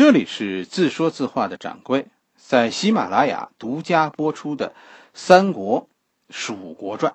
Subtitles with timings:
[0.00, 4.70] 这里是自说自话的掌柜，在喜马拉雅独家播出的
[5.12, 5.82] 《三国·
[6.30, 7.12] 蜀国传》。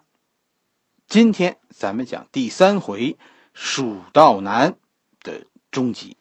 [1.08, 3.18] 今天咱们讲第三回
[3.56, 4.78] “蜀道难”
[5.22, 6.16] 的终极。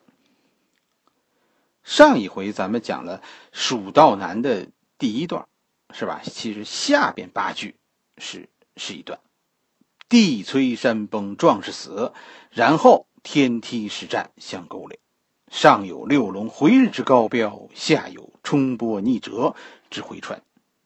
[1.82, 3.22] 上一回咱们讲了
[3.52, 5.46] “蜀道难”的第一段，
[5.90, 6.22] 是吧？
[6.24, 7.76] 其实下边八句
[8.16, 9.20] 是是一段
[10.08, 12.14] ：“地摧山崩，壮士死，
[12.50, 14.98] 然后天梯石战相勾连。”
[15.50, 19.54] 上有六龙回日之高标，下有冲波逆折
[19.90, 20.42] 之回川。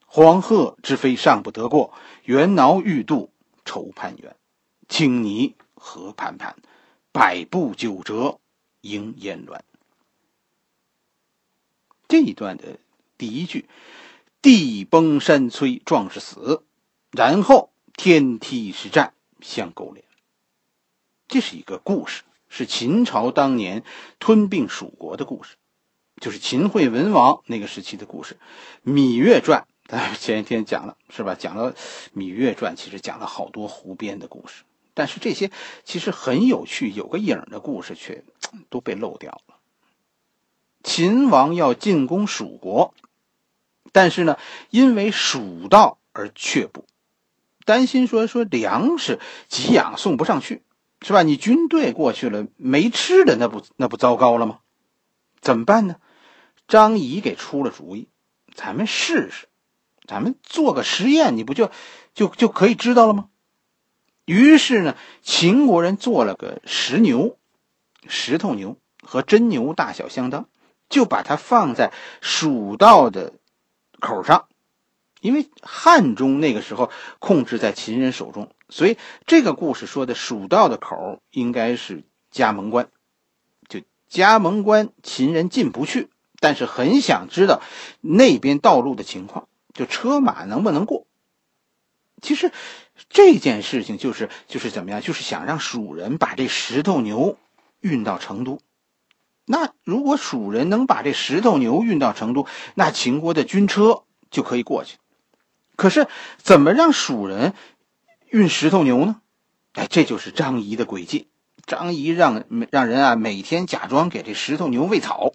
[0.07, 1.93] 黄鹤之飞尚不得过，
[2.25, 3.31] 猿猱欲渡
[3.65, 4.37] 愁攀援。
[4.89, 6.57] 青泥何盘盘，
[7.13, 8.39] 百步九折
[8.81, 9.63] 迎烟峦。
[12.09, 12.79] 这一段的
[13.19, 13.69] 第一句
[14.41, 16.65] ：“地崩山摧，壮士死，
[17.11, 20.05] 然后天梯石栈相勾连。”
[21.29, 22.23] 这是一个故事。
[22.49, 23.83] 是秦朝当年
[24.19, 25.57] 吞并蜀国的故事，
[26.21, 28.37] 就是秦惠文王那个时期的故事，
[28.91, 29.61] 《芈月传》。
[29.89, 31.35] 咱前一天讲了，是吧？
[31.35, 31.73] 讲了
[32.15, 35.51] 《芈月传》，其实讲了好多胡编的故事，但是这些
[35.83, 38.23] 其实很有趣、有个影的故事却
[38.69, 39.55] 都被漏掉了。
[40.83, 42.93] 秦王要进攻蜀国，
[43.91, 46.85] 但是呢，因为蜀道而却步，
[47.65, 50.63] 担心说说粮食给养送不上去。
[51.01, 51.23] 是吧？
[51.23, 54.59] 你军队过去了没吃的，那不那不糟糕了吗？
[55.41, 55.97] 怎么办呢？
[56.67, 58.09] 张仪给出了主意，
[58.55, 59.47] 咱们试试，
[60.07, 61.71] 咱们做个实验，你不就
[62.15, 63.29] 就就可以知道了吗？
[64.25, 67.39] 于是呢，秦国人做了个石牛，
[68.09, 70.49] 石头牛和真牛大小相当，
[70.91, 73.33] 就把它放在蜀道的
[74.01, 74.49] 口上，
[75.21, 78.51] 因为汉中那个时候控制在秦人手中。
[78.71, 82.89] 所以这个故事说的蜀道的口应该是加盟关，
[83.69, 87.63] 就加盟关秦人进不去，但是很想知道
[88.03, 91.07] 那边道路的情况，就车马能不能过。
[92.21, 92.53] 其实
[93.09, 97.39] 这件事情就是就是怎么样，就是想让蜀人把这石头牛
[97.81, 98.61] 运到成都。
[99.47, 104.99] 那如果蜀人能把这石头牛运到成都，那秦国的军车就可以过去。
[105.75, 106.07] 可是
[106.37, 107.55] 怎么让蜀人？
[108.31, 109.21] 运石头牛呢？
[109.73, 111.29] 哎，这就是张仪的诡计。
[111.67, 115.35] 张仪让让人啊，每天假装给这石头牛喂草，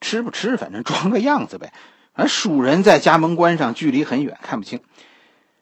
[0.00, 1.72] 吃不吃，反正装个样子呗。
[2.12, 4.80] 而蜀人在家门关上，距离很远，看不清。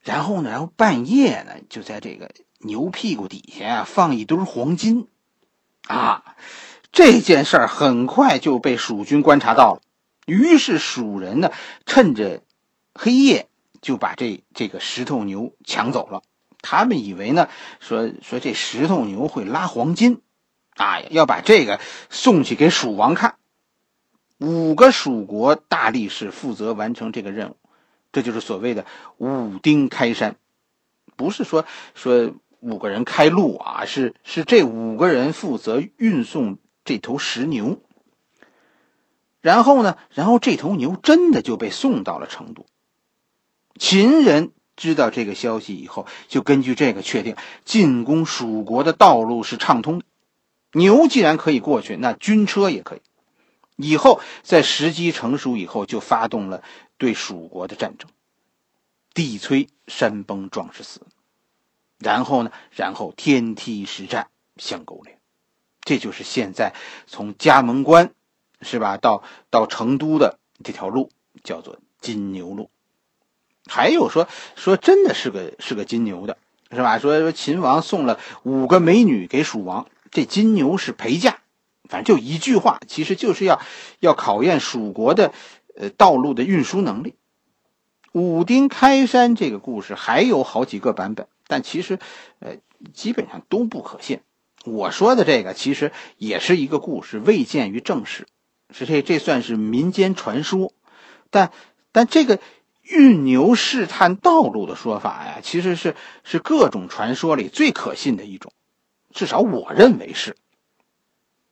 [0.02, 5.08] 然后呢，然后半夜呢，就在这个牛屁股底下啊，放一堆黄金。
[5.86, 6.36] 啊，
[6.92, 9.80] 这件事儿很快就被蜀军观察到了。
[10.26, 11.50] 于是蜀人呢，
[11.86, 12.42] 趁着
[12.94, 13.48] 黑夜。
[13.82, 16.22] 就把这这个石头牛抢走了。
[16.62, 17.48] 他们以为呢，
[17.80, 20.22] 说说这石头牛会拉黄金，
[20.76, 23.34] 啊，要把这个送去给蜀王看。
[24.38, 27.56] 五个蜀国大力士负责完成这个任务，
[28.12, 28.86] 这就是所谓的
[29.18, 30.36] 五丁开山，
[31.16, 37.80] 不是说说五个人开路啊，是是这五个人负责运送这头石牛。
[39.40, 42.66] 然后呢，然后这头牛真的就被送到了成都。
[43.78, 50.04] 秦人知道这个消息以后，就根据这个确定进攻蜀国的道路是畅通的。
[50.72, 53.00] 牛既然可以过去，那军车也可以。
[53.76, 56.62] 以后在时机成熟以后，就发动了
[56.98, 58.08] 对蜀国的战争。
[59.14, 61.02] 地摧山崩，壮士死。
[61.98, 62.50] 然后呢？
[62.74, 65.18] 然后天梯石战相勾连。
[65.82, 66.74] 这就是现在
[67.06, 68.12] 从嘉门关，
[68.60, 68.96] 是吧？
[68.96, 71.10] 到到成都的这条路，
[71.44, 72.70] 叫做金牛路。
[73.66, 76.36] 还有说说真的是个是个金牛的，
[76.72, 76.98] 是吧？
[76.98, 81.36] 说说秦王送了五个美女给蜀王，这金牛是陪嫁，
[81.88, 83.60] 反正就一句话，其实就是要
[84.00, 85.32] 要考验蜀国的
[85.76, 87.14] 呃道路的运输能力。
[88.10, 92.00] 武丁开山这个故事还有好几个版本，但其实
[92.40, 92.56] 呃
[92.92, 94.20] 基本上都不可信。
[94.64, 98.26] 我说的这个其实也是一个故事，未见于正史，
[98.70, 100.72] 是这这算是民间传说，
[101.30, 101.52] 但
[101.92, 102.40] 但这个。
[102.82, 108.52] 运牛试探道路的说法呀，其实是是各种传说里最可信的一种，
[109.12, 110.36] 至少我认为是。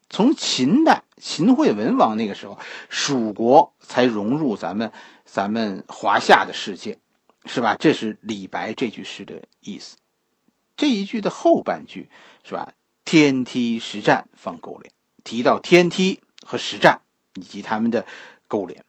[0.08, 4.90] 从秦代秦惠文王那个时候，蜀国才融入咱们
[5.24, 6.98] 咱们华夏的世界，
[7.44, 7.76] 是吧？
[7.78, 9.96] 这是李白这句诗的意思。
[10.76, 12.08] 这一句的后半句
[12.42, 12.72] 是吧？
[13.04, 14.92] 天梯实战放勾连，
[15.22, 17.02] 提到天梯和实战
[17.34, 18.04] 以及他们的
[18.48, 18.84] 勾连。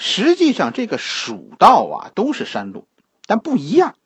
[0.00, 2.86] 实际上，这个蜀道啊都是山路，
[3.26, 3.96] 但不一样。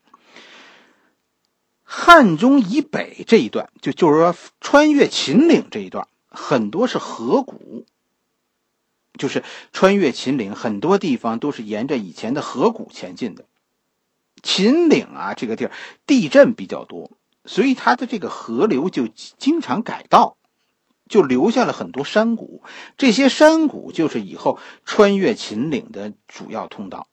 [1.85, 7.85] 汉中以北这一段，就就是说穿越秦岭这一段，很多是河谷，
[9.19, 13.45] 就是穿越秦岭，很多地方都是沿着以前的河谷前进的。
[14.43, 15.73] 秦岭啊，这个地儿
[16.07, 17.11] 地震比较多，
[17.45, 20.39] 所以它的这个河流就经常改道，
[21.13, 22.63] 就留下了很多山谷。
[22.97, 27.07] 这些山谷就是以后穿越秦岭的主要通道。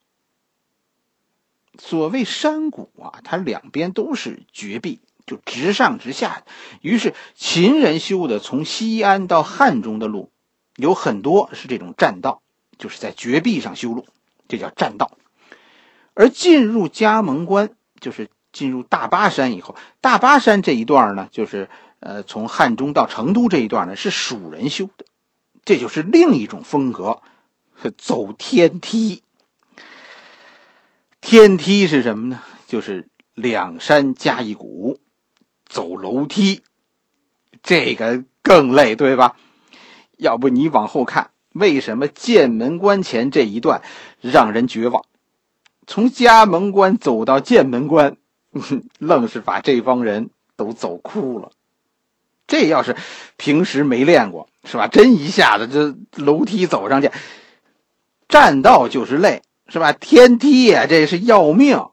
[1.77, 6.45] 所谓山谷啊，它两边都是绝壁，就直上直下。
[6.79, 10.31] 于是秦人修的从西安到汉中的路，
[10.77, 12.41] 有很多是这种栈道，
[12.77, 14.07] 就是在绝壁上修路，
[14.47, 15.17] 这叫栈道。
[16.13, 21.69] 而进入加盟关，就是进入大巴山以后，大巴山这一段呢，就是
[21.99, 25.05] 呃，从汉中到成都这一段呢，是蜀人修的，
[25.65, 27.21] 这就是另一种风格，
[27.97, 29.23] 走天梯。
[31.21, 32.41] 天梯是什么呢？
[32.67, 34.99] 就是两山加一谷，
[35.65, 36.61] 走楼梯，
[37.61, 39.35] 这个更累，对吧？
[40.17, 43.81] 要不你往后看，为什么剑门关前这一段
[44.21, 45.03] 让人绝望？
[45.85, 48.15] 从家门关走到剑门关，
[48.99, 51.51] 愣是把这帮人都走哭了。
[52.49, 52.97] 这要是
[53.37, 54.89] 平时没练过，是吧？
[54.89, 57.09] 真一下子这楼梯走上去，
[58.27, 59.93] 栈道就是累，是吧？
[59.93, 61.87] 天梯呀，这是要命。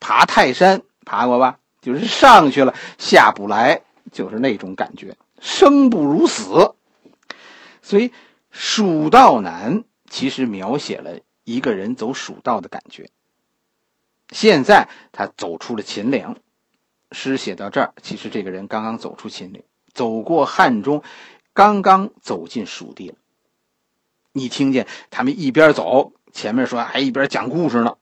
[0.00, 1.58] 爬泰山爬过吧？
[1.80, 6.74] 就是上去了下不来，就是那种感觉，生不如死。
[7.82, 8.12] 所以，
[8.50, 13.10] 蜀道难其实描写了一个人走蜀道的感觉。
[14.30, 16.36] 现在他走出了秦岭，
[17.10, 19.62] 诗写到这儿，其实这个人刚刚走出秦岭，
[19.98, 21.02] 走过汉中，
[21.52, 23.16] 刚刚走进蜀地了。
[24.30, 27.96] 你听见他们一边走，前面说还一边讲故事呢，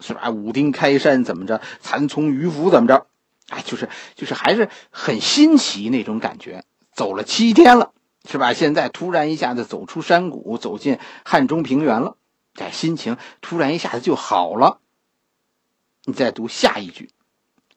[0.00, 0.28] 是吧？
[0.28, 1.62] 武丁开山怎么着？
[1.80, 3.06] 蚕丛鱼凫怎么着？
[3.48, 6.62] 哎，就是就是还是很新奇那种感觉。
[6.92, 7.92] 走了七天了，
[8.28, 8.52] 是吧？
[8.52, 12.18] 现在突然一下子走出山谷，走进汉中平原了，
[12.56, 14.80] 哎心情突然一下子就好了。
[16.04, 17.08] 你再读下一句：“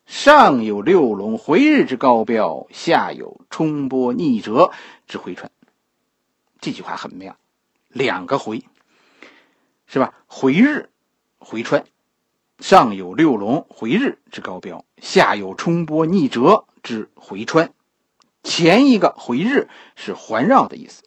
[0.05, 4.71] 上有六龙回日之高标，下有冲波逆折
[5.07, 5.51] 之回川。”
[6.59, 7.38] 这句话很妙，
[7.89, 8.63] 两个回，
[9.88, 10.13] 是吧？
[10.27, 10.89] 回日，
[11.38, 11.85] 回川，
[12.59, 17.73] 上有六龙回日之高标，下有冲波逆折之回川。
[18.44, 21.03] 前一个回日是环绕的意思，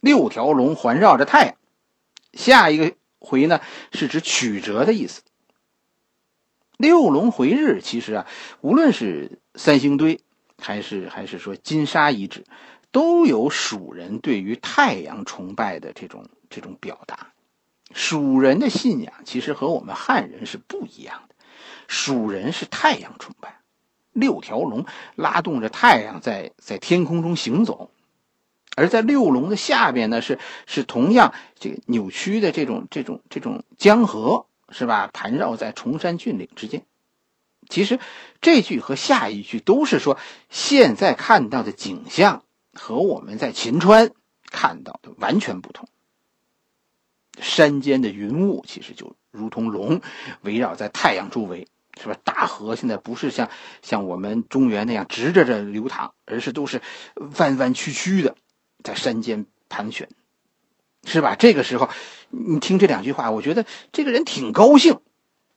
[0.00, 1.54] 六条龙环绕着太阳；
[2.32, 3.60] 下一个回呢，
[3.92, 5.22] 是指曲折的意思。
[6.82, 8.26] 六龙回日，其实啊，
[8.60, 10.18] 无论是三星堆，
[10.58, 12.44] 还是还是说金沙遗址，
[12.90, 17.28] 都有蜀人对于太阳崇拜的这种这种表达。
[17.94, 21.36] 蜀人的信仰其实和我们汉人是不一样的，
[21.86, 23.60] 蜀人是太阳崇拜，
[24.12, 24.84] 六条龙
[25.14, 27.92] 拉动着太阳在在天空中行走，
[28.74, 34.46] 而在六龙的下边呢，是是同样这个扭曲的这种这种这种江河。
[34.72, 35.08] 是吧？
[35.12, 36.84] 盘绕在崇山峻岭之间。
[37.68, 38.00] 其实
[38.40, 40.18] 这句和下一句都是说，
[40.50, 42.42] 现在看到的景象
[42.72, 44.10] 和我们在秦川
[44.50, 45.88] 看到的完全不同。
[47.40, 50.00] 山间的云雾其实就如同龙，
[50.42, 51.68] 围绕在太阳周围，
[52.00, 52.16] 是吧？
[52.24, 53.48] 大河现在不是像
[53.80, 56.82] 像我们中原那样直着着流淌，而是都是
[57.38, 58.36] 弯弯曲曲的，
[58.82, 60.08] 在山间盘旋。
[61.04, 61.34] 是吧？
[61.36, 61.88] 这个时候，
[62.30, 65.00] 你听这两句话，我觉得这个人挺高兴。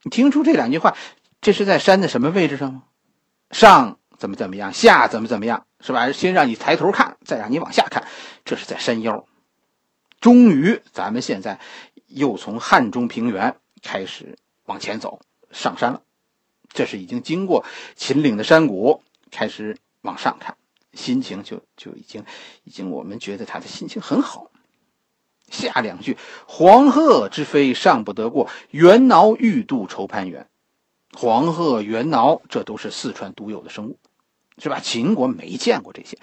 [0.03, 0.96] 你听出这两句话，
[1.41, 2.84] 这是在山的什么位置上吗？
[3.51, 6.12] 上怎么怎么样，下怎么怎么样，是吧？
[6.12, 8.08] 先让你抬头看，再让你往下看，
[8.43, 9.25] 这是在山腰。
[10.19, 11.60] 终于，咱们现在
[12.08, 16.01] 又从汉中平原开始往前走，上山了。
[16.74, 17.63] 这是已经经过
[17.96, 20.58] 秦岭的山谷，开始往上看，
[20.93, 22.25] 心情就就已经，
[22.63, 24.51] 已经我们觉得他的心情很好。
[25.49, 30.47] 下两句：“黄鹤之飞尚不得过，猿猱欲度愁攀援。”
[31.17, 33.97] 黄鹤、猿猱，这都是四川独有的生物，
[34.57, 34.81] 是吧？
[34.81, 36.17] 秦国没见过这些。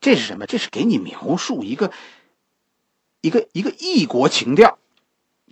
[0.00, 0.46] 这是什么？
[0.46, 1.92] 这是给你描述一个
[3.20, 4.78] 一个一个异国情调。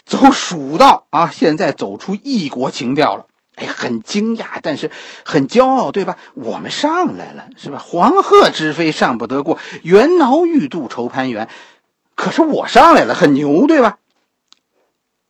[0.05, 3.27] 走蜀道啊，现在走出异国情调了。
[3.57, 4.91] 哎，很惊讶，但是
[5.25, 6.19] 很骄傲，对吧？
[6.35, 7.79] 我们上来了，是吧？
[7.79, 11.49] 黄鹤之飞尚不得过，猿猱欲度愁攀援。
[12.17, 14.01] 可是我上来了，很牛，对吧？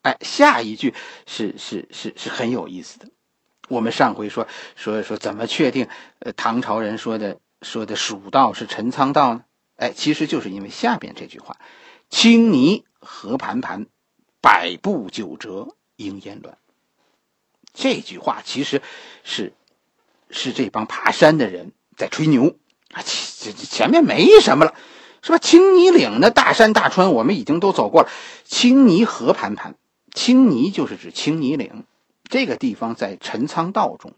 [0.03, 0.95] 哎，下一句
[1.27, 3.09] 是是是是很有意思的。
[3.69, 5.89] 我们上回说说说怎么确定，
[6.21, 9.45] 呃，唐朝人说的说的蜀道是陈仓道呢？
[9.75, 11.59] 哎，其实就是因为下边这句话
[12.09, 13.87] ：“青泥何盘盘，
[14.41, 16.57] 百步九折莺燕乱。”
[17.75, 18.81] 这句话其实
[19.25, 19.53] 是
[20.31, 22.57] 是这帮爬山的人在吹牛
[22.93, 24.75] 啊，前前面没什么了。
[25.27, 25.39] 是吧？
[25.39, 28.09] 青泥岭的大山大川，我们已经都走过了。
[28.45, 29.75] 青泥河盘盘，
[30.15, 31.83] 青泥就是指青泥岭
[32.29, 34.13] 这个地方，在陈仓道中。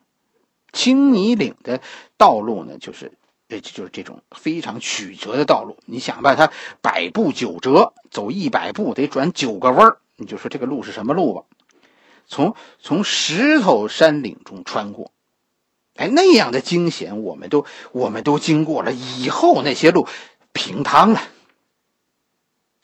[0.71, 1.81] 青泥岭的
[2.19, 3.13] 道路呢，就是
[3.49, 5.79] 呃，就是这种非常曲折的道路。
[5.87, 9.97] 你想吧，它百步九折，走一百步得转九个弯儿。
[10.17, 11.45] 你就说这个路是什么路吧？
[12.27, 15.11] 从从石头山岭中穿过，
[15.95, 18.93] 哎，那样的惊险，我们都我们都经过了。
[18.93, 20.07] 以后那些路
[20.59, 21.23] 平汤了。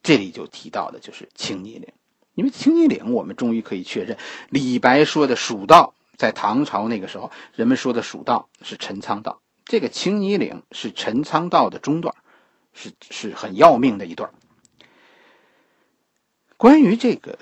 [0.01, 1.89] 这里就提到的就是青泥岭，
[2.35, 4.17] 因为青泥岭，我们终于可以确认
[4.49, 5.93] 李白说的蜀道。
[6.17, 12.15] 在唐朝那个时候，人们说的蜀道是陈仓道，这个青泥岭是陈仓道的中段，
[12.73, 14.31] 是是很要命的一段。
[16.57, 17.37] 关于这个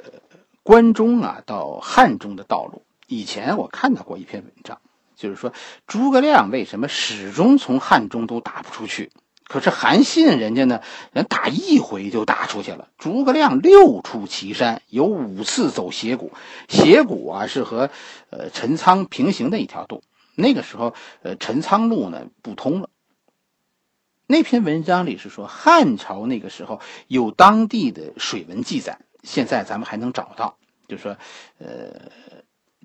[0.62, 4.80] 关中啊到汉中的道路，以前我看到过一篇文章，
[5.14, 5.52] 就是说
[5.86, 9.10] 诸葛亮为什么始终从汉中都打不出去。
[9.52, 10.80] 可是韩信人家呢，
[11.12, 12.88] 人打一回就打出去了。
[12.96, 16.32] 诸葛亮六出祁山，有五次走斜谷。
[16.70, 17.90] 斜谷啊，是和
[18.30, 20.02] 呃陈仓平行的一条路。
[20.34, 22.88] 那个时候，呃陈仓路呢不通了。
[24.26, 30.56] 那篇文章里是说，汉朝那个时候有当地的水文记载，现在咱们还能找到，
[30.88, 31.18] 就说，
[31.58, 32.10] 呃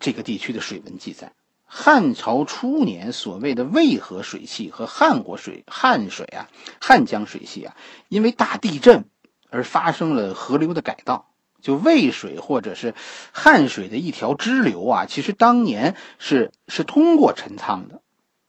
[0.01, 1.31] 这个地区的水文记载。
[1.69, 7.75] 汉朝初年，所谓的渭河水系和汉国水、汉水啊、汉江水系啊，
[8.07, 9.05] 因为大地震
[9.49, 11.29] 而发生了河流的改道。
[11.59, 12.93] 就渭水或者是
[13.33, 18.01] 汉水的一条支流啊，其实当年是是通过陈仓的。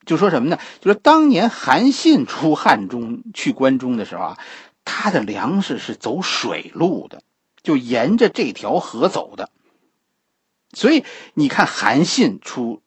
[0.07, 0.59] 就说什么呢？
[0.81, 4.39] 就是当年韩信出汉中去关中的时候啊，
[4.85, 7.23] 他的粮食是走水路的，
[7.63, 9.51] 就沿着这条河走的。
[10.73, 11.03] 所以
[11.35, 12.83] 你看，韩信出。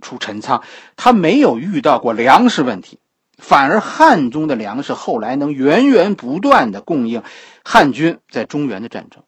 [0.00, 0.62] 出陈仓，
[0.96, 2.98] 他没有遇到过粮食问题，
[3.38, 7.22] 反而汉中的粮食后来能源源不断的供应
[7.64, 9.22] 汉军在中原的战争，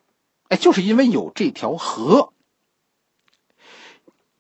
[0.49, 2.33] 哎，就是因为有这条河。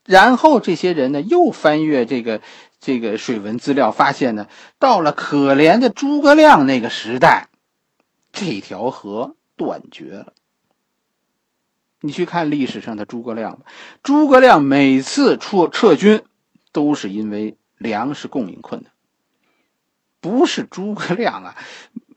[0.05, 2.41] 然后这些人呢，又翻阅这个
[2.81, 4.49] 这个水文资料，发现呢，
[4.81, 7.49] 到了可怜的诸葛亮那个时代，
[8.33, 10.33] 这条河断绝了。
[12.03, 13.61] 你去看历史上的诸葛亮吧，
[14.03, 16.23] 诸葛亮每次出撤军，
[16.73, 18.93] 都是因为粮食供应困难。
[20.21, 21.57] 不是诸葛亮啊，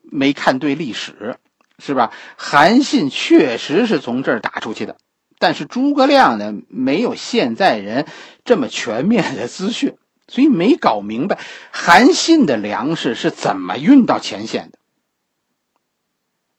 [0.01, 1.37] 没看对历史，
[1.79, 2.11] 是吧？
[2.35, 4.97] 韩信确实是从这儿打出去的，
[5.39, 8.07] 但是诸葛亮呢，没有现在人
[8.43, 9.95] 这么全面的资讯，
[10.27, 11.37] 所以没搞明白
[11.71, 14.79] 韩信的粮食是怎么运到前线的。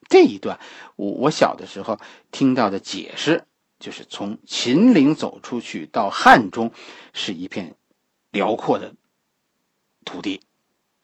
[0.09, 0.59] 这一段，
[0.97, 1.99] 我我小的时候
[2.31, 3.45] 听到的解释，
[3.79, 6.73] 就是从秦岭走出去到汉中，
[7.13, 7.75] 是一片
[8.31, 8.95] 辽阔的
[10.05, 10.41] 土地，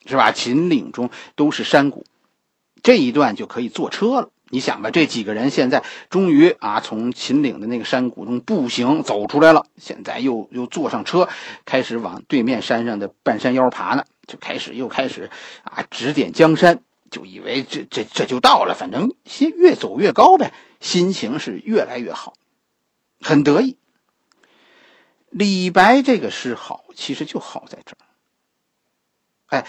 [0.06, 0.32] 是吧？
[0.32, 2.04] 秦岭中都是山谷，
[2.82, 4.30] 这一段就可以坐车了。
[4.54, 11.28] 你想吧，这几个人现在终于啊，从秦岭的那个山谷中步行走出来了，现在又又坐上车，
[11.64, 15.30] 开始往对面山上的半山腰爬呢，就开始又开始
[15.64, 16.82] 啊，指点江山。
[17.12, 22.32] 就以为这这这就到了，反正先越走越高呗，心情是越来越好，
[23.20, 23.76] 很得意。
[25.28, 28.00] 李白这个诗好，其实就好在这儿。
[29.46, 29.66] 哎，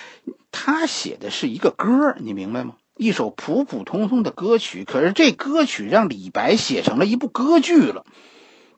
[0.52, 2.78] 他写的是一个歌你明白吗？
[2.96, 8.06] 一首普普通通的歌曲，可是这歌曲让李白写成了一部歌剧了。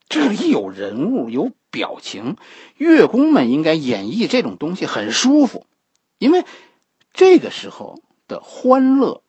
[0.09, 2.35] 这里有人物，有表情，
[2.77, 5.67] 乐工们应该演绎这种东西很舒服，
[6.17, 6.43] 因为
[7.13, 8.01] 这个时候。
[8.27, 9.21] 的欢乐，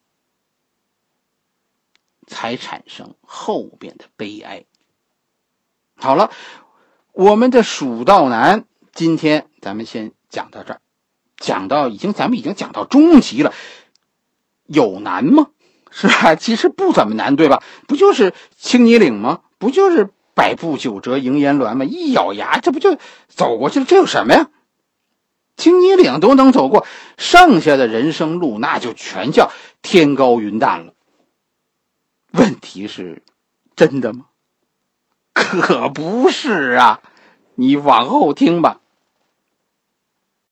[2.26, 4.64] 才产生后边的悲哀。
[5.94, 6.30] 好了，
[7.12, 10.80] 我们的蜀道难，今天咱们先讲到这儿，
[11.36, 13.52] 讲到已经，咱们已经讲到中级了，
[14.66, 15.48] 有难吗？
[15.90, 16.34] 是吧？
[16.34, 17.62] 其实不怎么难，对吧？
[17.86, 19.42] 不就是青泥岭吗？
[19.58, 21.86] 不就是百步九折萦岩峦吗？
[21.86, 22.98] 一咬牙，这不就
[23.28, 23.86] 走过去了？
[23.86, 24.50] 这有什么呀？
[25.56, 26.86] 青泥岭都能走过，
[27.16, 29.50] 剩下的人生路那就全叫
[29.82, 30.92] 天高云淡了。
[32.32, 33.22] 问题是，
[33.74, 34.26] 真的吗？
[35.32, 37.00] 可不是啊！
[37.54, 38.80] 你往后听吧。